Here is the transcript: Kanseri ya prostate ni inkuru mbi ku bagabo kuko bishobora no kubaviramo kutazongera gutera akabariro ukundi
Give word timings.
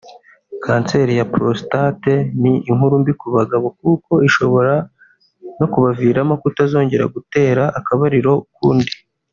Kanseri 0.63 1.11
ya 1.19 1.25
prostate 1.33 2.13
ni 2.41 2.53
inkuru 2.69 2.93
mbi 3.01 3.13
ku 3.19 3.27
bagabo 3.37 3.65
kuko 3.79 4.11
bishobora 4.23 4.75
no 5.59 5.65
kubaviramo 5.73 6.33
kutazongera 6.41 7.05
gutera 7.15 7.63
akabariro 7.79 8.31
ukundi 8.45 8.91